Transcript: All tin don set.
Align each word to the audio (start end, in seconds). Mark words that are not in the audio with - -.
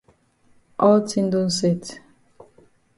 All 0.79 1.05
tin 1.07 1.29
don 1.29 1.47
set. 1.51 1.83